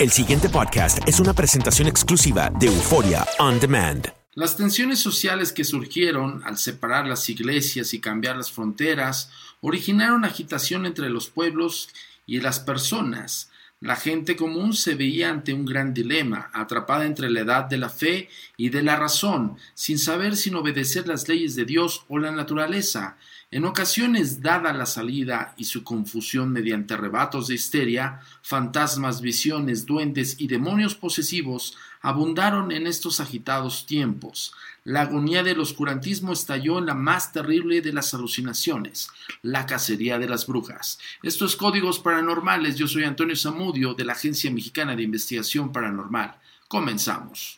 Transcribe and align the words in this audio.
El 0.00 0.10
siguiente 0.10 0.48
podcast 0.48 0.98
es 1.06 1.20
una 1.20 1.34
presentación 1.34 1.86
exclusiva 1.86 2.50
de 2.50 2.66
Euforia 2.66 3.24
On 3.38 3.60
Demand. 3.60 4.08
Las 4.32 4.56
tensiones 4.56 4.98
sociales 4.98 5.52
que 5.52 5.62
surgieron 5.62 6.42
al 6.44 6.58
separar 6.58 7.06
las 7.06 7.30
iglesias 7.30 7.94
y 7.94 8.00
cambiar 8.00 8.36
las 8.36 8.50
fronteras 8.50 9.30
originaron 9.60 10.24
agitación 10.24 10.84
entre 10.84 11.10
los 11.10 11.30
pueblos 11.30 11.90
y 12.26 12.40
las 12.40 12.58
personas. 12.58 13.50
La 13.84 13.96
gente 13.96 14.34
común 14.34 14.72
se 14.72 14.94
veía 14.94 15.28
ante 15.28 15.52
un 15.52 15.66
gran 15.66 15.92
dilema, 15.92 16.48
atrapada 16.54 17.04
entre 17.04 17.28
la 17.28 17.40
edad 17.40 17.64
de 17.64 17.76
la 17.76 17.90
fe 17.90 18.30
y 18.56 18.70
de 18.70 18.82
la 18.82 18.96
razón, 18.96 19.58
sin 19.74 19.98
saber 19.98 20.36
sin 20.36 20.54
obedecer 20.54 21.06
las 21.06 21.28
leyes 21.28 21.54
de 21.54 21.66
Dios 21.66 22.06
o 22.08 22.18
la 22.18 22.32
naturaleza. 22.32 23.18
En 23.50 23.66
ocasiones, 23.66 24.40
dada 24.40 24.72
la 24.72 24.86
salida 24.86 25.52
y 25.58 25.64
su 25.64 25.84
confusión 25.84 26.50
mediante 26.50 26.94
arrebatos 26.94 27.48
de 27.48 27.56
histeria, 27.56 28.20
fantasmas, 28.40 29.20
visiones, 29.20 29.84
duendes 29.84 30.36
y 30.38 30.46
demonios 30.46 30.94
posesivos 30.94 31.76
abundaron 32.00 32.72
en 32.72 32.86
estos 32.86 33.20
agitados 33.20 33.84
tiempos. 33.84 34.54
La 34.86 35.00
agonía 35.00 35.42
del 35.42 35.60
oscurantismo 35.60 36.34
estalló 36.34 36.78
en 36.78 36.84
la 36.84 36.94
más 36.94 37.32
terrible 37.32 37.80
de 37.80 37.94
las 37.94 38.12
alucinaciones, 38.12 39.08
la 39.40 39.64
cacería 39.64 40.18
de 40.18 40.28
las 40.28 40.46
brujas. 40.46 40.98
Estos 41.22 41.56
códigos 41.56 42.00
paranormales, 42.00 42.76
yo 42.76 42.86
soy 42.86 43.04
Antonio 43.04 43.34
Zamudio 43.34 43.94
de 43.94 44.04
la 44.04 44.12
Agencia 44.12 44.50
Mexicana 44.50 44.94
de 44.94 45.02
Investigación 45.02 45.72
Paranormal. 45.72 46.38
Comenzamos. 46.68 47.56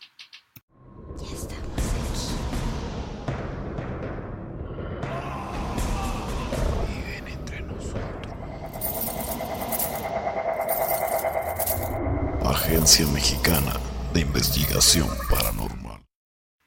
Agencia 12.45 13.05
Mexicana 13.09 13.73
de 14.15 14.21
Investigación 14.21 15.09
Paranormal. 15.29 15.86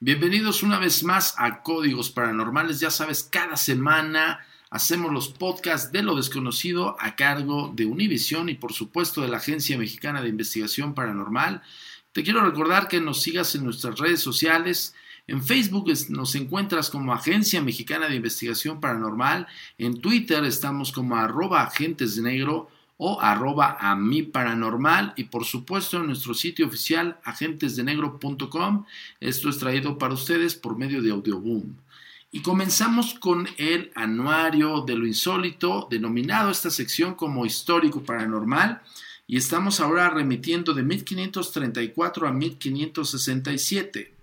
Bienvenidos 0.02 0.64
una 0.64 0.80
vez 0.80 1.04
más 1.04 1.36
a 1.38 1.62
Códigos 1.62 2.10
Paranormales. 2.10 2.80
Ya 2.80 2.90
sabes, 2.90 3.22
cada 3.22 3.58
semana 3.58 4.40
hacemos 4.70 5.12
los 5.12 5.28
podcasts 5.28 5.92
de 5.92 6.02
lo 6.04 6.16
desconocido 6.16 6.96
a 7.02 7.18
cargo 7.18 7.74
de 7.76 7.86
Univision 7.86 8.48
y 8.48 8.54
por 8.54 8.72
supuesto 8.72 9.22
de 9.22 9.28
la 9.28 9.40
Agencia 9.40 9.78
Mexicana 9.78 10.22
de 10.22 10.30
Investigación 10.30 10.94
Paranormal. 10.94 11.64
Te 12.14 12.24
quiero 12.24 12.40
recordar 12.46 12.88
que 12.88 13.02
nos 13.02 13.22
sigas 13.22 13.56
en 13.56 13.66
nuestras 13.66 14.00
redes 14.00 14.22
sociales. 14.22 14.96
En 15.28 15.44
Facebook 15.44 15.92
nos 16.08 16.34
encuentras 16.36 16.90
como 16.90 17.12
Agencia 17.12 17.62
Mexicana 17.62 18.08
de 18.08 18.16
Investigación 18.16 18.80
Paranormal. 18.80 19.48
En 19.78 20.00
Twitter 20.00 20.46
estamos 20.46 20.94
como 20.94 21.18
arroba 21.18 21.64
agentes 21.64 22.18
negro 22.20 22.70
o 23.02 23.22
arroba 23.22 23.78
a 23.80 23.96
mi 23.96 24.24
paranormal 24.24 25.14
y 25.16 25.24
por 25.24 25.46
supuesto 25.46 25.98
en 25.98 26.08
nuestro 26.08 26.34
sitio 26.34 26.68
oficial 26.68 27.18
agentesdenegro.com. 27.24 28.86
Esto 29.22 29.50
es 29.50 29.58
traído 29.58 29.98
para 29.98 30.14
ustedes 30.14 30.56
por 30.56 30.78
medio 30.78 31.02
de 31.02 31.12
Audioboom. 31.12 31.76
Y 32.30 32.42
comenzamos 32.42 33.14
con 33.14 33.48
el 33.58 33.92
anuario 33.96 34.82
de 34.82 34.98
lo 34.98 35.08
insólito, 35.08 35.88
denominado 35.90 36.52
esta 36.52 36.70
sección 36.70 37.16
como 37.16 37.46
histórico 37.46 38.04
paranormal, 38.04 38.82
y 39.28 39.38
estamos 39.38 39.80
ahora 39.80 40.09
remitiendo 40.09 40.74
de 40.74 40.84
1534 40.84 42.28
a 42.28 42.34
1567. 42.34 44.14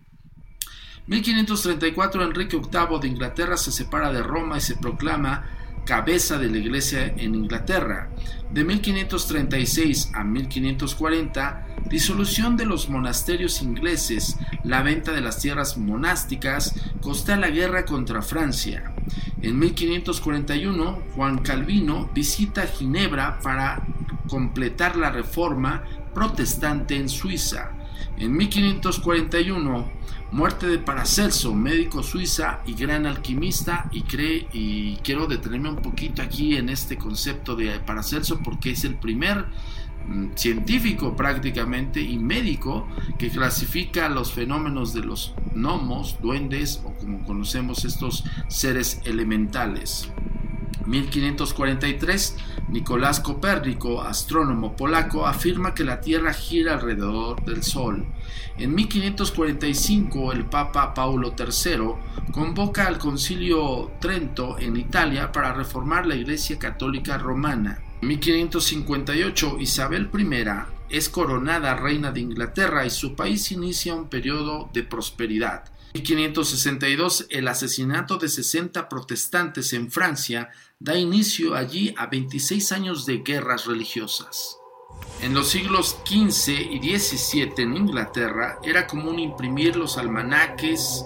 1534 1.06 2.22
Enrique 2.25 2.59
VIII 2.59 3.00
de 3.00 3.09
Inglaterra 3.09 3.56
se 3.56 3.72
separa 3.72 4.12
de 4.12 4.22
Roma 4.22 4.59
y 4.59 4.60
se 4.60 4.76
proclama 4.76 5.55
cabeza 5.86 6.36
de 6.36 6.50
la 6.50 6.58
iglesia 6.58 7.06
en 7.16 7.34
Inglaterra. 7.34 8.10
De 8.52 8.64
1536 8.64 10.10
a 10.12 10.24
1540, 10.24 11.66
disolución 11.88 12.56
de 12.56 12.66
los 12.66 12.91
monasterios 12.91 13.62
ingleses, 13.62 14.36
la 14.64 14.82
venta 14.82 15.12
de 15.12 15.20
las 15.22 15.38
tierras 15.38 15.78
monásticas, 15.78 16.74
costa 17.00 17.36
la 17.36 17.48
guerra 17.48 17.86
contra 17.86 18.20
Francia. 18.20 18.92
En 19.41 19.58
1541, 19.58 21.02
Juan 21.14 21.38
Calvino 21.38 22.10
visita 22.12 22.66
Ginebra 22.66 23.38
para 23.41 23.86
completar 24.28 24.97
la 24.97 25.10
reforma 25.10 25.84
protestante 26.12 26.97
en 26.97 27.09
Suiza. 27.09 27.72
En 28.18 28.36
1541, 28.36 29.92
muerte 30.32 30.66
de 30.66 30.78
Paracelso, 30.78 31.54
médico 31.54 32.02
suiza 32.02 32.60
y 32.66 32.74
gran 32.74 33.06
alquimista, 33.06 33.88
y 33.92 34.02
cree, 34.02 34.48
y 34.52 34.96
quiero 34.96 35.26
detenerme 35.26 35.70
un 35.70 35.76
poquito 35.76 36.22
aquí 36.22 36.56
en 36.56 36.68
este 36.68 36.96
concepto 36.96 37.56
de 37.56 37.78
Paracelso 37.80 38.40
porque 38.42 38.72
es 38.72 38.84
el 38.84 38.96
primer 38.96 39.46
mm, 40.06 40.34
científico 40.34 41.14
prácticamente 41.14 42.00
y 42.00 42.18
médico 42.18 42.88
que 43.18 43.30
clasifica 43.30 44.08
los 44.08 44.32
fenómenos 44.32 44.92
de 44.92 45.02
los 45.02 45.34
gnomos, 45.54 46.18
duendes 46.20 46.82
o 46.84 46.92
como 46.94 47.24
conocemos 47.24 47.84
estos 47.84 48.24
seres 48.48 49.00
elementales. 49.04 50.10
1543, 50.86 52.36
Nicolás 52.68 53.21
Copérnico, 53.21 54.03
astrónomo 54.03 54.74
polaco, 54.74 55.24
afirma 55.24 55.72
que 55.72 55.84
la 55.84 56.01
Tierra 56.01 56.33
gira 56.33 56.74
alrededor 56.74 57.45
del 57.45 57.63
Sol. 57.63 58.04
En 58.59 58.74
1545, 58.74 60.33
el 60.33 60.47
Papa 60.47 60.92
Paulo 60.92 61.34
III 61.39 62.33
convoca 62.33 62.89
al 62.89 62.98
Concilio 62.98 63.92
Trento 64.01 64.59
en 64.59 64.77
Italia 64.77 65.30
para 65.30 65.53
reformar 65.53 66.07
la 66.07 66.16
Iglesia 66.16 66.59
Católica 66.59 67.18
Romana. 67.18 67.78
1558 68.03 69.59
Isabel 69.60 70.10
I 70.12 70.97
es 70.97 71.09
coronada 71.09 71.74
reina 71.77 72.10
de 72.10 72.21
Inglaterra 72.21 72.84
y 72.84 72.91
su 72.91 73.15
país 73.15 73.53
inicia 73.53 73.95
un 73.95 74.09
periodo 74.09 74.71
de 74.72 74.83
prosperidad. 74.83 75.65
1562 75.97 77.27
el 77.31 77.48
asesinato 77.48 78.19
de 78.19 78.28
60 78.28 78.89
protestantes 78.89 79.72
en 79.72 79.91
Francia 79.91 80.51
da 80.78 80.97
inicio 80.97 81.54
allí 81.54 81.95
a 81.97 82.07
26 82.07 82.72
años 82.72 83.07
de 83.07 83.19
guerras 83.19 83.66
religiosas. 83.66 84.59
En 85.22 85.33
los 85.33 85.48
siglos 85.48 85.97
XV 86.04 86.53
y 86.71 86.98
XVII 86.98 87.53
en 87.59 87.77
Inglaterra 87.77 88.59
era 88.63 88.87
común 88.87 89.19
imprimir 89.19 89.77
los 89.77 89.97
almanaques, 89.97 91.04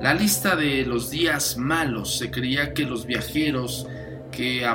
la 0.00 0.12
lista 0.12 0.56
de 0.56 0.84
los 0.84 1.10
días 1.10 1.56
malos. 1.56 2.18
Se 2.18 2.30
creía 2.30 2.74
que 2.74 2.84
los 2.84 3.06
viajeros 3.06 3.86
que, 4.30 4.66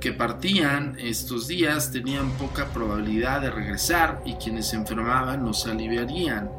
que 0.00 0.12
partían 0.12 0.96
estos 1.00 1.48
días 1.48 1.90
tenían 1.92 2.30
poca 2.32 2.66
probabilidad 2.66 3.40
de 3.40 3.50
regresar 3.50 4.22
y 4.26 4.34
quienes 4.34 4.68
se 4.68 4.76
enfermaban 4.76 5.42
no 5.42 5.54
se 5.54 5.70
aliviarían. 5.70 6.50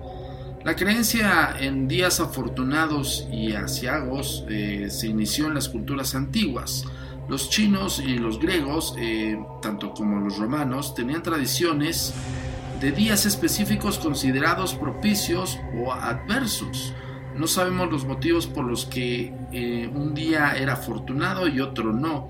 La 0.63 0.75
creencia 0.75 1.55
en 1.59 1.87
días 1.87 2.19
afortunados 2.19 3.27
y 3.31 3.53
asiagos 3.53 4.45
eh, 4.47 4.89
se 4.91 5.07
inició 5.07 5.47
en 5.47 5.55
las 5.55 5.67
culturas 5.67 6.13
antiguas. 6.13 6.85
Los 7.27 7.49
chinos 7.49 7.99
y 7.99 8.19
los 8.19 8.37
griegos, 8.39 8.93
eh, 8.99 9.39
tanto 9.63 9.91
como 9.91 10.19
los 10.19 10.37
romanos, 10.37 10.93
tenían 10.93 11.23
tradiciones 11.23 12.13
de 12.79 12.91
días 12.91 13.25
específicos 13.25 13.97
considerados 13.97 14.75
propicios 14.75 15.57
o 15.83 15.93
adversos. 15.93 16.93
No 17.35 17.47
sabemos 17.47 17.91
los 17.91 18.05
motivos 18.05 18.45
por 18.45 18.65
los 18.65 18.85
que 18.85 19.33
eh, 19.51 19.89
un 19.91 20.13
día 20.13 20.53
era 20.55 20.73
afortunado 20.73 21.47
y 21.47 21.59
otro 21.59 21.91
no, 21.91 22.29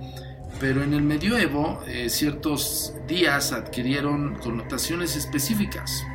pero 0.58 0.84
en 0.84 0.94
el 0.94 1.02
medioevo 1.02 1.82
ciertos 2.08 2.94
días 3.08 3.52
adquirieron 3.52 4.36
connotaciones 4.36 5.18
específicas. 5.18 6.06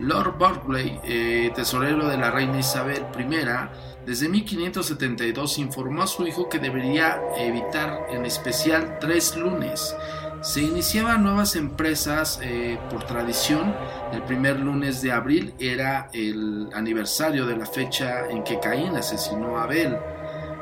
Lord 0.00 0.38
Berkeley, 0.38 1.00
eh, 1.04 1.50
tesorero 1.54 2.08
de 2.08 2.16
la 2.16 2.30
reina 2.30 2.58
Isabel 2.58 3.04
I, 3.18 4.06
desde 4.06 4.28
1572 4.28 5.58
informó 5.58 6.02
a 6.02 6.06
su 6.06 6.26
hijo 6.26 6.48
que 6.48 6.58
debería 6.58 7.20
evitar 7.36 8.06
en 8.10 8.24
especial 8.24 8.98
tres 9.00 9.36
lunes 9.36 9.94
se 10.40 10.62
iniciaban 10.62 11.24
nuevas 11.24 11.56
empresas 11.56 12.38
eh, 12.42 12.78
por 12.90 13.04
tradición. 13.04 13.74
El 14.12 14.22
primer 14.22 14.58
lunes 14.60 15.02
de 15.02 15.10
abril 15.10 15.54
era 15.58 16.08
el 16.12 16.68
aniversario 16.74 17.44
de 17.44 17.56
la 17.56 17.66
fecha 17.66 18.28
en 18.28 18.44
que 18.44 18.60
Caín 18.60 18.96
asesinó 18.96 19.58
a 19.58 19.64
Abel. 19.64 19.96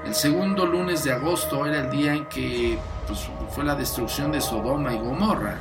El 0.07 0.15
segundo 0.15 0.65
lunes 0.65 1.05
de 1.05 1.13
agosto 1.13 1.67
era 1.67 1.81
el 1.81 1.91
día 1.91 2.15
en 2.15 2.27
que 2.27 2.79
pues, 3.07 3.29
fue 3.51 3.65
la 3.65 3.75
destrucción 3.75 4.33
de 4.33 4.41
Sodoma 4.41 4.95
y 4.95 4.99
Gomorra. 4.99 5.59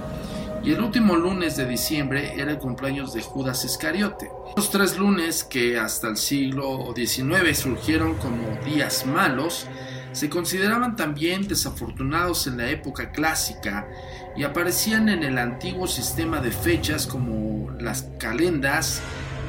Y 0.66 0.72
el 0.72 0.82
último 0.82 1.16
lunes 1.16 1.58
de 1.58 1.68
diciembre 1.68 2.34
era 2.42 2.50
el 2.50 2.58
cumpleaños 2.58 3.14
de 3.14 3.22
Judas 3.22 3.64
Iscariote. 3.64 4.32
Los 4.58 4.72
tres 4.72 4.98
lunes 4.98 5.44
que 5.44 5.78
hasta 5.78 6.08
el 6.08 6.18
siglo 6.18 6.92
XIX 6.96 7.56
surgieron 7.56 8.16
como 8.16 8.48
días 8.66 9.06
malos, 9.06 9.68
se 10.12 10.28
consideraban 10.28 10.96
también 10.96 11.48
desafortunados 11.48 12.48
en 12.48 12.58
la 12.58 12.68
época 12.72 13.12
clásica 13.12 13.88
y 14.36 14.42
aparecían 14.42 15.08
en 15.08 15.22
el 15.22 15.38
antiguo 15.38 15.86
sistema 15.86 16.42
de 16.42 16.50
fechas 16.50 17.06
como 17.06 17.70
las 17.80 18.08
calendas 18.18 19.04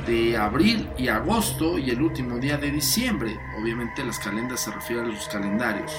de 0.07 0.37
abril 0.37 0.87
y 0.99 1.09
agosto 1.09 1.79
y 1.79 1.89
el 1.89 2.03
último 2.03 2.37
día 2.37 2.59
de 2.59 2.71
diciembre. 2.71 3.35
Obviamente 3.59 4.05
las 4.05 4.19
calendas 4.19 4.61
se 4.61 4.71
refieren 4.71 5.07
a 5.07 5.15
los 5.15 5.29
calendarios. 5.29 5.93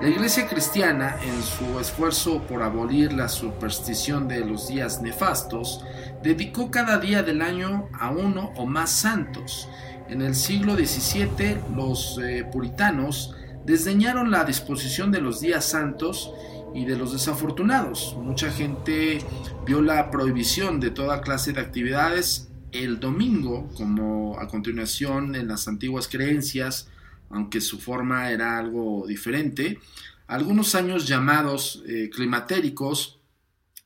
La 0.00 0.10
iglesia 0.10 0.46
cristiana, 0.46 1.16
en 1.22 1.42
su 1.42 1.80
esfuerzo 1.80 2.42
por 2.42 2.62
abolir 2.62 3.14
la 3.14 3.30
superstición 3.30 4.28
de 4.28 4.44
los 4.44 4.68
días 4.68 5.00
nefastos, 5.00 5.82
dedicó 6.22 6.70
cada 6.70 6.98
día 6.98 7.22
del 7.22 7.40
año 7.40 7.88
a 7.98 8.10
uno 8.10 8.52
o 8.56 8.66
más 8.66 8.90
santos. 8.90 9.68
En 10.10 10.20
el 10.20 10.34
siglo 10.34 10.76
XVII 10.76 11.56
los 11.74 12.20
eh, 12.22 12.46
puritanos 12.52 13.34
desdeñaron 13.64 14.30
la 14.30 14.44
disposición 14.44 15.10
de 15.10 15.22
los 15.22 15.40
días 15.40 15.64
santos 15.64 16.30
y 16.74 16.84
de 16.84 16.96
los 16.96 17.14
desafortunados. 17.14 18.14
Mucha 18.18 18.50
gente 18.50 19.20
vio 19.64 19.80
la 19.80 20.10
prohibición 20.10 20.78
de 20.78 20.90
toda 20.90 21.22
clase 21.22 21.54
de 21.54 21.62
actividades 21.62 22.50
el 22.72 23.00
domingo, 23.00 23.68
como 23.76 24.38
a 24.38 24.46
continuación 24.46 25.34
en 25.34 25.48
las 25.48 25.68
antiguas 25.68 26.06
creencias, 26.06 26.88
aunque 27.30 27.60
su 27.60 27.78
forma 27.78 28.30
era 28.30 28.58
algo 28.58 29.06
diferente. 29.06 29.80
Algunos 30.26 30.74
años 30.74 31.06
llamados 31.06 31.82
eh, 31.86 32.10
climatéricos 32.12 33.20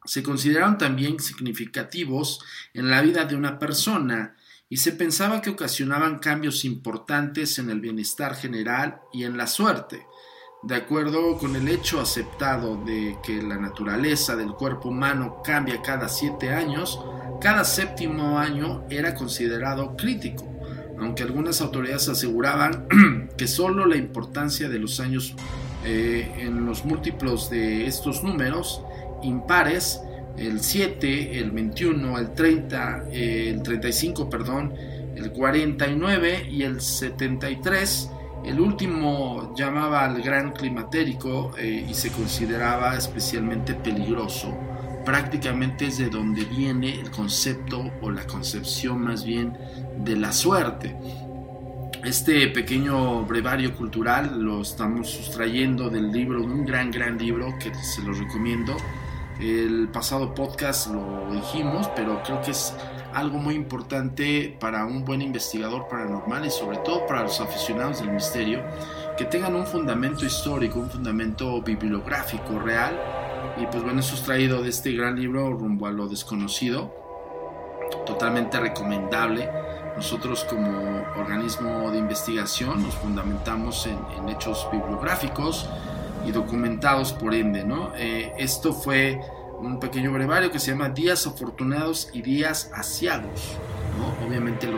se 0.05 0.23
consideraron 0.23 0.79
también 0.79 1.21
significativos 1.21 2.41
en 2.73 2.91
la 2.91 3.03
vida 3.03 3.25
de 3.25 3.37
una 3.37 3.59
persona 3.59 4.37
y 4.69 4.79
se 4.79 4.93
pensaba 4.93 5.43
que 5.43 5.51
ocasionaban 5.51 6.21
cambios 6.21 6.65
importantes 6.65 7.59
en 7.59 7.71
el 7.71 7.81
bienestar 7.81 8.35
general 8.37 9.01
y 9.13 9.25
en 9.25 9.37
la 9.37 9.47
suerte. 9.47 10.07
De 10.63 10.77
acuerdo 10.77 11.39
con 11.39 11.57
el 11.57 11.69
hecho 11.69 12.01
aceptado 12.01 12.77
de 12.85 13.19
que 13.23 13.43
la 13.43 13.57
naturaleza 13.57 14.37
del 14.37 14.53
cuerpo 14.53 14.91
humano 14.91 15.41
cambia 15.43 15.81
cada 15.83 16.09
siete 16.09 16.51
años, 16.51 17.01
cada 17.41 17.65
séptimo 17.65 18.39
año 18.39 18.85
era 18.91 19.15
considerado 19.15 19.97
crítico, 19.97 20.45
aunque 21.01 21.23
algunas 21.23 21.61
autoridades 21.61 22.09
aseguraban 22.09 22.87
que 23.37 23.47
solo 23.47 23.87
la 23.87 23.97
importancia 23.97 24.69
de 24.69 24.79
los 24.79 25.01
años 25.01 25.35
eh, 25.85 26.31
en 26.39 26.67
los 26.67 26.85
múltiplos 26.85 27.49
de 27.51 27.87
estos 27.87 28.23
números 28.23 28.83
impares 29.23 30.01
el 30.37 30.61
7, 30.61 31.39
el 31.39 31.51
21, 31.51 32.19
el 32.19 32.33
30, 32.33 33.09
el 33.13 33.63
35, 33.63 34.31
perdón, 34.31 34.75
el 35.17 35.33
49 35.33 36.49
y 36.51 36.63
el 36.63 36.81
73. 36.81 38.11
El 38.45 38.59
último 38.59 39.55
llamaba 39.55 40.05
al 40.05 40.23
gran 40.23 40.53
climatérico 40.53 41.53
eh, 41.59 41.87
y 41.87 41.93
se 41.93 42.11
consideraba 42.11 42.97
especialmente 42.97 43.75
peligroso. 43.75 44.57
Prácticamente 45.11 45.87
es 45.87 45.99
de 45.99 46.09
donde 46.09 46.45
viene 46.45 47.01
el 47.01 47.11
concepto 47.11 47.91
o 48.01 48.13
la 48.13 48.25
concepción 48.29 49.03
más 49.03 49.25
bien 49.25 49.59
de 50.05 50.15
la 50.15 50.31
suerte. 50.31 50.95
Este 52.05 52.47
pequeño 52.47 53.25
brevario 53.25 53.75
cultural 53.75 54.41
lo 54.41 54.63
estamos 54.63 55.11
sustrayendo 55.11 55.91
del 55.91 56.13
libro, 56.13 56.45
un 56.45 56.65
gran, 56.65 56.93
gran 56.93 57.19
libro 57.19 57.53
que 57.59 57.75
se 57.75 58.03
lo 58.03 58.13
recomiendo, 58.13 58.77
el 59.41 59.89
pasado 59.89 60.33
podcast 60.33 60.93
lo 60.93 61.29
dijimos, 61.33 61.91
pero 61.97 62.23
creo 62.23 62.41
que 62.41 62.53
es 62.53 62.73
algo 63.13 63.39
muy 63.39 63.57
importante 63.57 64.57
para 64.61 64.87
un 64.87 65.05
buen 65.05 65.23
investigador 65.23 65.89
paranormal 65.89 66.47
y 66.47 66.51
sobre 66.51 66.79
todo 66.79 67.05
para 67.09 67.23
los 67.25 67.41
aficionados 67.41 67.99
del 67.99 68.13
misterio, 68.13 68.63
que 69.19 69.25
tengan 69.25 69.57
un 69.57 69.67
fundamento 69.67 70.25
histórico, 70.25 70.79
un 70.79 70.89
fundamento 70.89 71.61
bibliográfico 71.63 72.61
real. 72.61 72.97
Y 73.61 73.67
pues 73.67 73.83
bueno, 73.83 74.01
eso 74.01 74.15
es 74.15 74.27
de 74.27 74.69
este 74.69 74.93
gran 74.93 75.21
libro 75.21 75.53
rumbo 75.53 75.87
a 75.87 75.91
lo 75.91 76.09
desconocido, 76.09 76.95
totalmente 78.07 78.59
recomendable. 78.59 79.49
Nosotros 79.97 80.45
como 80.45 81.03
organismo 81.19 81.91
de 81.91 81.99
investigación 81.99 82.83
nos 82.83 82.95
fundamentamos 82.95 83.87
en, 83.87 84.29
hechos 84.31 84.67
bibliográficos, 84.73 85.69
y 86.27 86.33
documentados 86.33 87.13
por 87.13 87.35
ende, 87.35 87.65
¿no? 87.65 87.93
Eh, 87.97 88.33
esto 88.39 88.73
fue 88.73 89.21
un 89.59 89.81
pequeño 89.81 90.13
brevario 90.13 90.51
que 90.51 90.59
se 90.59 90.73
llama 90.73 90.91
Días 90.91 91.27
Afortunados 91.27 92.11
y 92.13 92.23
Días 92.23 92.71
Asiagos. 92.75 93.57
Obviamente 94.27 94.69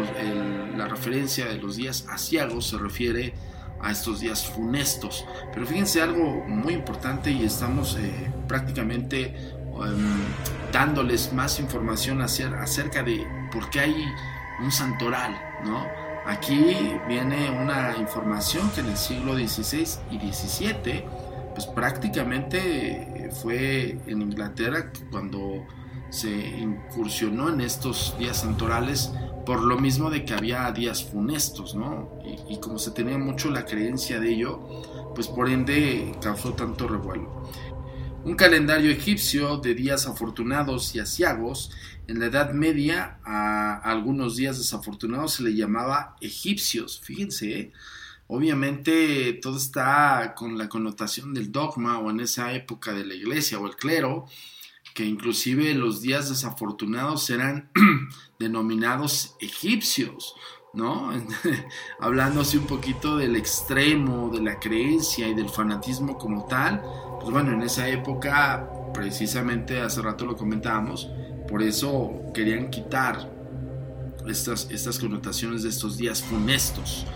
la 0.76 0.88
referencia 0.88 1.46
de 1.46 1.58
los 1.58 1.76
días 1.76 2.06
asiagos 2.08 2.68
se 2.68 2.78
refiere 2.78 3.34
estos 3.90 4.20
días 4.20 4.46
funestos, 4.46 5.26
pero 5.52 5.66
fíjense 5.66 6.00
algo 6.00 6.44
muy 6.46 6.74
importante 6.74 7.30
y 7.30 7.44
estamos 7.44 7.96
eh, 7.98 8.30
prácticamente 8.46 9.34
em, 9.34 10.72
dándoles 10.72 11.32
más 11.32 11.58
información 11.58 12.22
acerca 12.22 13.02
de 13.02 13.26
por 13.52 13.68
qué 13.70 13.80
hay 13.80 14.04
un 14.62 14.70
santoral, 14.70 15.38
¿no? 15.64 15.86
Aquí 16.24 16.96
viene 17.08 17.50
una 17.50 17.96
información 17.98 18.70
que 18.70 18.80
en 18.80 18.86
el 18.86 18.96
siglo 18.96 19.34
XVI 19.34 19.98
y 20.10 20.32
XVII 20.32 21.04
pues 21.54 21.66
prácticamente 21.66 23.30
fue 23.42 23.98
en 24.06 24.22
Inglaterra 24.22 24.92
cuando 25.10 25.66
se 26.10 26.30
incursionó 26.30 27.48
en 27.48 27.60
estos 27.62 28.16
días 28.18 28.38
santorales 28.38 29.12
por 29.44 29.62
lo 29.62 29.78
mismo 29.78 30.11
de 30.11 30.25
que 30.25 30.34
había 30.34 30.70
días 30.72 31.04
funestos, 31.04 31.75
¿no? 31.75 32.11
Y, 32.49 32.58
como 32.58 32.78
se 32.78 32.92
tenía 32.92 33.18
mucho 33.18 33.50
la 33.50 33.64
creencia 33.64 34.20
de 34.20 34.32
ello, 34.32 34.61
pues 35.14 35.28
por 35.28 35.49
ende 35.49 36.12
causó 36.20 36.54
tanto 36.54 36.87
revuelo. 36.88 37.50
Un 38.25 38.37
calendario 38.37 38.90
egipcio 38.90 39.56
de 39.56 39.75
días 39.75 40.06
afortunados 40.06 40.94
y 40.94 41.00
asiagos, 41.00 41.70
en 42.06 42.20
la 42.20 42.26
Edad 42.26 42.52
Media 42.52 43.18
a 43.25 43.78
algunos 43.78 44.37
días 44.37 44.58
desafortunados 44.58 45.34
se 45.34 45.42
le 45.42 45.54
llamaba 45.54 46.16
egipcios, 46.20 47.00
fíjense, 47.00 47.58
¿eh? 47.58 47.72
obviamente 48.26 49.34
todo 49.34 49.56
está 49.56 50.34
con 50.37 50.56
la 50.56 50.68
connotación 50.68 51.34
del 51.34 51.52
dogma 51.52 51.99
o 51.99 52.11
en 52.11 52.20
esa 52.20 52.52
época 52.52 52.92
de 52.92 53.04
la 53.04 53.14
iglesia 53.14 53.58
o 53.58 53.66
el 53.66 53.76
clero, 53.76 54.26
que 54.94 55.04
inclusive 55.04 55.75
los 55.75 56.02
días 56.02 56.28
desafortunados 56.28 57.25
serán 57.25 57.70
denominados 58.38 59.37
egipcios, 59.40 60.34
¿no? 60.75 61.11
Hablando 62.00 62.40
así 62.40 62.56
un 62.56 62.66
poquito 62.66 63.16
del 63.16 63.37
extremo, 63.37 64.30
de 64.30 64.42
la 64.42 64.58
creencia 64.58 65.28
y 65.28 65.34
del 65.34 65.49
fanatismo 65.49 66.18
como 66.18 66.46
tal, 66.46 66.82
pues 67.20 67.30
bueno, 67.30 67.52
en 67.52 67.62
esa 67.62 67.88
época, 67.88 68.68
precisamente 68.92 69.80
hace 69.80 70.02
rato 70.02 70.26
lo 70.26 70.37
comentábamos, 70.37 71.11
por 71.49 71.62
eso 71.62 72.11
querían 72.34 72.70
quitar 72.70 73.30
estas, 74.26 74.70
estas 74.70 74.99
connotaciones 74.99 75.62
de 75.62 75.68
estos 75.68 75.96
días 75.96 76.22
funestos. 76.22 77.06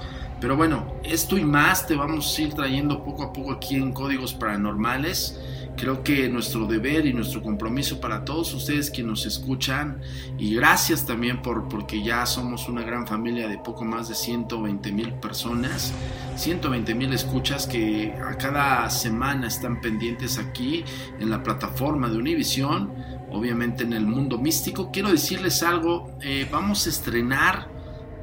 Pero 0.40 0.56
bueno, 0.56 1.00
esto 1.02 1.38
y 1.38 1.44
más 1.44 1.86
te 1.86 1.94
vamos 1.94 2.36
a 2.36 2.42
ir 2.42 2.52
trayendo 2.52 3.02
poco 3.02 3.22
a 3.22 3.32
poco 3.32 3.52
aquí 3.52 3.76
en 3.76 3.92
Códigos 3.92 4.34
Paranormales. 4.34 5.40
Creo 5.76 6.02
que 6.02 6.28
nuestro 6.28 6.66
deber 6.66 7.04
y 7.06 7.12
nuestro 7.12 7.42
compromiso 7.42 8.00
para 8.00 8.24
todos 8.24 8.54
ustedes 8.54 8.90
que 8.90 9.02
nos 9.02 9.26
escuchan 9.26 10.00
y 10.38 10.54
gracias 10.54 11.04
también 11.04 11.42
por 11.42 11.68
porque 11.68 12.02
ya 12.02 12.24
somos 12.24 12.68
una 12.68 12.82
gran 12.82 13.06
familia 13.06 13.46
de 13.46 13.58
poco 13.58 13.84
más 13.84 14.08
de 14.08 14.14
120 14.14 14.90
mil 14.92 15.12
personas, 15.14 15.92
120 16.36 16.94
mil 16.94 17.12
escuchas 17.12 17.66
que 17.66 18.12
a 18.12 18.38
cada 18.38 18.88
semana 18.88 19.48
están 19.48 19.80
pendientes 19.82 20.38
aquí 20.38 20.82
en 21.20 21.28
la 21.28 21.42
plataforma 21.42 22.08
de 22.08 22.16
Univision, 22.16 22.90
obviamente 23.30 23.84
en 23.84 23.92
el 23.92 24.06
mundo 24.06 24.38
místico. 24.38 24.90
Quiero 24.90 25.10
decirles 25.10 25.62
algo, 25.62 26.16
eh, 26.22 26.48
vamos 26.50 26.86
a 26.86 26.88
estrenar 26.88 27.75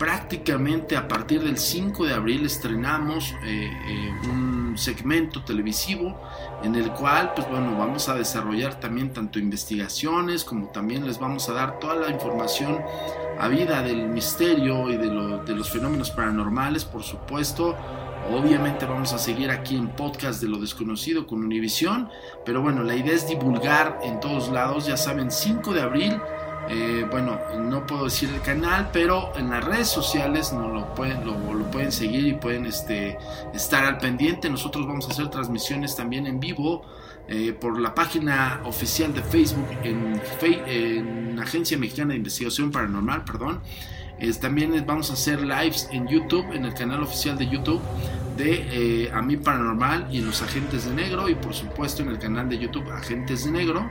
prácticamente 0.04 0.98
a 0.98 1.08
partir 1.08 1.42
del 1.42 1.58
5 1.58 2.06
de 2.06 2.14
abril 2.14 2.46
estrenamos 2.46 3.34
eh, 3.46 3.72
eh, 3.88 4.30
un 4.30 4.78
segmento 4.78 5.46
televisivo 5.46 6.20
en 6.62 6.76
el 6.76 6.92
cual 6.92 7.32
pues 7.34 7.50
bueno 7.50 7.78
vamos 7.78 8.10
a 8.10 8.16
desarrollar 8.16 8.82
también 8.82 9.14
tanto 9.14 9.40
investigaciones 9.40 10.44
como 10.44 10.68
también 10.68 11.08
les 11.08 11.20
vamos 11.20 11.48
a 11.48 11.54
dar 11.54 11.80
toda 11.80 11.96
la 11.96 12.10
información 12.10 12.82
a 13.40 13.48
vida 13.48 13.82
del 13.82 14.10
misterio 14.10 14.90
y 14.90 14.98
de, 14.98 15.08
de 15.46 15.56
los 15.56 15.70
fenómenos 15.70 16.12
paranormales 16.12 16.84
por 16.84 17.04
supuesto. 17.04 17.78
Obviamente 18.30 18.86
vamos 18.86 19.14
a 19.14 19.18
seguir 19.18 19.52
aquí 19.52 19.78
en 19.78 19.88
podcast 19.90 20.42
de 20.42 20.50
lo 20.50 20.58
desconocido 20.58 21.28
con 21.28 21.44
Univisión, 21.44 22.10
pero 22.46 22.62
bueno, 22.62 22.82
la 22.84 22.96
idea 22.96 23.14
es 23.14 23.28
divulgar 23.28 24.00
en 24.02 24.22
todos 24.22 24.50
lados, 24.50 24.86
ya 24.86 24.96
saben, 24.96 25.30
5 25.30 25.74
de 25.74 25.82
abril 25.82 26.22
eh, 26.70 27.06
bueno, 27.10 27.40
no 27.60 27.86
puedo 27.86 28.06
decir 28.06 28.30
el 28.34 28.42
canal, 28.42 28.90
pero 28.94 29.34
en 29.36 29.50
las 29.50 29.64
redes 29.64 29.90
sociales 29.90 30.54
no 30.54 30.70
lo 30.70 30.94
pueden, 30.96 31.26
lo, 31.26 31.36
pueden 31.72 31.92
seguir 31.92 32.28
y 32.28 32.34
pueden 32.34 32.66
este, 32.66 33.18
estar 33.54 33.86
al 33.86 33.98
pendiente. 33.98 34.50
Nosotros 34.50 34.88
vamos 34.88 35.08
a 35.08 35.12
hacer 35.12 35.30
transmisiones 35.30 35.96
también 35.96 36.28
en 36.28 36.40
vivo 36.40 36.84
eh, 37.28 37.54
por 37.54 37.80
la 37.80 37.94
página 37.94 38.62
oficial 38.66 39.14
de 39.14 39.22
Facebook 39.24 39.68
en, 39.84 40.22
en 40.68 41.40
Agencia 41.40 41.78
Mexicana 41.78 42.12
de 42.12 42.18
Investigación 42.18 42.72
Paranormal, 42.72 43.24
perdón 43.24 43.62
también 44.40 44.84
vamos 44.86 45.10
a 45.10 45.14
hacer 45.14 45.42
lives 45.42 45.90
en 45.92 46.08
YouTube, 46.08 46.46
en 46.54 46.66
el 46.66 46.74
canal 46.74 47.04
oficial 47.04 47.38
de 47.38 47.48
YouTube 47.48 47.82
de 48.38 49.06
eh, 49.06 49.12
A 49.14 49.22
mí 49.22 49.38
Paranormal 49.38 50.08
y 50.12 50.22
los 50.22 50.42
Agentes 50.42 50.86
de 50.86 50.94
Negro 50.94 51.30
y 51.30 51.36
por 51.36 51.54
supuesto 51.54 52.02
en 52.02 52.10
el 52.10 52.20
canal 52.20 52.50
de 52.50 52.58
YouTube 52.58 52.90
Agentes 52.92 53.46
de 53.46 53.52
Negro. 53.52 53.90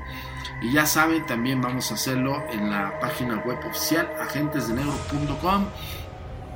Y 0.62 0.72
ya 0.72 0.86
saben, 0.86 1.26
también 1.26 1.60
vamos 1.60 1.90
a 1.90 1.94
hacerlo 1.94 2.42
en 2.52 2.70
la 2.70 2.98
página 3.00 3.36
web 3.38 3.58
oficial 3.68 4.08
agentesdenegro.com. 4.20 5.66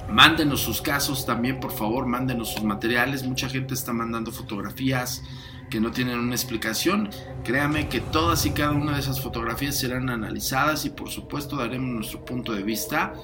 Mándenos 0.09 0.61
sus 0.61 0.81
casos 0.81 1.27
también, 1.27 1.59
por 1.59 1.73
favor, 1.73 2.07
mándenos 2.07 2.51
sus 2.53 2.63
materiales. 2.63 3.25
Mucha 3.25 3.49
gente 3.49 3.75
está 3.75 3.93
mandando 3.93 4.31
fotografías 4.31 5.25
que 5.69 5.81
no 5.81 5.91
tienen 5.91 6.19
una 6.21 6.35
explicación. 6.35 7.11
Créame 7.43 7.89
que 7.89 8.01
todas 8.01 8.47
y 8.47 8.51
cada 8.51 8.71
una 8.71 8.93
de 8.93 9.01
esas 9.01 9.21
fotografías 9.21 9.77
serán 9.77 10.09
analizadas 10.09 10.85
y 10.85 10.91
por 10.91 11.11
supuesto 11.11 11.57
daremos 11.57 11.89
nuestro 11.89 12.25
punto 12.25 12.53
de 12.53 12.63
vista. 12.63 13.15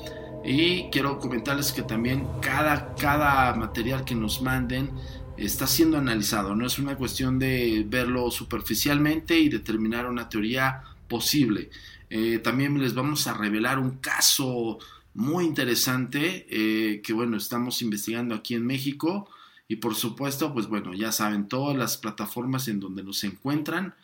Y 0.45 0.91
quiero 0.91 1.19
comentarles 1.19 1.73
que 1.73 1.83
también 1.83 2.27
cada, 2.41 2.95
cada 2.97 3.55
material 3.55 4.05
que 4.05 4.15
nos 4.15 4.43
manden 4.43 4.91
está 5.37 5.67
siendo 5.67 5.99
analizado. 5.99 6.55
No 6.55 6.67
es 6.67 6.79
una 6.79 6.97
cuestión 6.97 7.39
de 7.39 7.85
verlo 7.87 8.31
superficialmente 8.31 9.39
y 9.39 9.49
determinar 9.49 10.07
una 10.07 10.29
teoría 10.29 10.83
posible. 11.09 11.71
Eh, 12.11 12.39
también 12.39 12.79
les 12.81 12.95
vamos 12.95 13.27
a 13.27 13.35
revelar 13.35 13.79
un 13.79 13.99
caso 13.99 14.79
muy 15.15 15.45
interesante 15.45 16.47
eh, 16.49 17.01
que 17.03 17.13
bueno 17.13 17.37
estamos 17.37 17.83
investigando 17.83 18.35
aquí 18.35 18.55
en 18.55 18.67
México 18.67 19.29
y 19.69 19.77
por 19.77 19.95
supuesto 19.95 20.53
pues 20.55 20.67
bueno 20.67 20.95
ya 20.95 21.13
saben 21.13 21.49
todas 21.49 21.77
las 21.77 21.99
plataformas 21.99 22.69
en 22.69 22.81
donde 22.81 23.03
nos 23.03 23.23
encuentran 23.25 23.95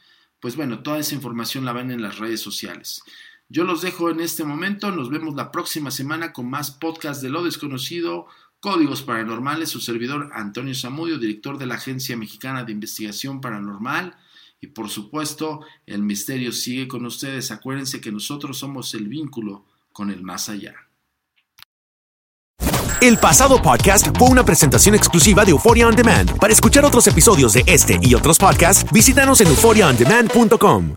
pues 0.40 0.56
bueno 0.56 0.82
toda 0.82 0.98
esa 0.98 1.14
información 1.14 1.64
la 1.64 1.72
ven 1.72 1.90
en 1.90 2.02
las 2.02 2.18
redes 2.18 2.40
sociales 2.40 3.02
yo 3.48 3.64
los 3.64 3.80
dejo 3.80 4.10
en 4.10 4.20
este 4.20 4.44
momento, 4.44 4.90
nos 4.90 5.08
vemos 5.08 5.34
la 5.34 5.50
próxima 5.50 5.90
semana 5.90 6.32
con 6.32 6.50
más 6.50 6.70
podcast 6.70 7.22
de 7.22 7.30
lo 7.30 7.42
desconocido, 7.42 8.26
Códigos 8.60 9.02
Paranormales, 9.02 9.70
su 9.70 9.80
servidor 9.80 10.30
Antonio 10.34 10.74
Zamudio, 10.74 11.18
director 11.18 11.58
de 11.58 11.66
la 11.66 11.76
Agencia 11.76 12.16
Mexicana 12.16 12.64
de 12.64 12.72
Investigación 12.72 13.40
Paranormal. 13.40 14.16
Y 14.60 14.66
por 14.66 14.90
supuesto, 14.90 15.60
el 15.86 16.02
misterio 16.02 16.50
sigue 16.50 16.88
con 16.88 17.06
ustedes. 17.06 17.52
Acuérdense 17.52 18.00
que 18.00 18.10
nosotros 18.10 18.58
somos 18.58 18.92
el 18.94 19.06
vínculo 19.06 19.64
con 19.92 20.10
el 20.10 20.22
más 20.22 20.48
allá. 20.48 20.74
El 23.00 23.16
pasado 23.16 23.62
podcast 23.62 24.08
fue 24.18 24.28
una 24.28 24.44
presentación 24.44 24.96
exclusiva 24.96 25.44
de 25.44 25.52
Euphoria 25.52 25.86
On 25.86 25.94
Demand. 25.94 26.36
Para 26.38 26.52
escuchar 26.52 26.84
otros 26.84 27.06
episodios 27.06 27.52
de 27.52 27.62
este 27.66 28.00
y 28.02 28.14
otros 28.14 28.38
podcasts, 28.38 28.84
visítanos 28.92 29.40
en 29.40 29.46
euphoriaondemand.com. 29.46 30.96